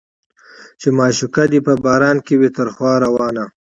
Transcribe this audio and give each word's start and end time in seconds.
چې 0.81 0.87
معشوقه 0.97 1.43
دې 1.51 1.59
په 1.67 1.73
باران 1.85 2.17
کې 2.25 2.33
وي 2.39 2.49
تر 2.57 2.67
خوا 2.75 2.93
روانه 3.05 3.43